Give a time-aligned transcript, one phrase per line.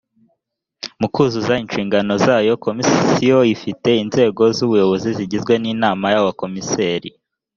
[0.99, 7.09] mu kuzuza inshingano zayo komisiyo ifite inzego z’ubuyobozi zigizwe n’inama y abakomiseri